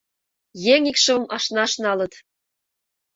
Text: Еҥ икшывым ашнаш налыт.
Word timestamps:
Еҥ 0.75 0.81
икшывым 0.91 1.25
ашнаш 1.35 1.71
налыт. 1.83 2.13